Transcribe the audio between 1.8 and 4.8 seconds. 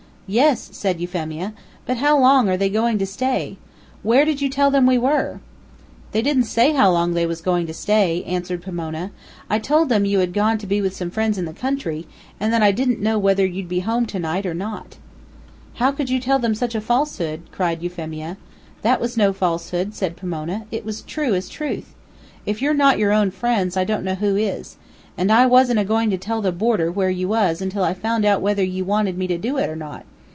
"but how long are they going to stay? Where did you tell